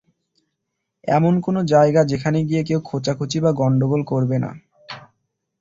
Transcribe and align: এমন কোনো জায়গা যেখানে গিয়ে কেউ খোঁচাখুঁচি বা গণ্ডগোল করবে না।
এমন 1.07 1.33
কোনো 1.41 1.59
জায়গা 1.65 2.01
যেখানে 2.03 2.39
গিয়ে 2.43 2.63
কেউ 2.63 2.79
খোঁচাখুঁচি 2.83 3.37
বা 3.39 3.51
গণ্ডগোল 3.51 4.01
করবে 4.03 4.37
না। 4.39 4.51